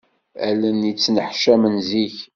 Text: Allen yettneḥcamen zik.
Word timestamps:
Allen 0.47 0.79
yettneḥcamen 0.89 1.73
zik. 1.87 2.17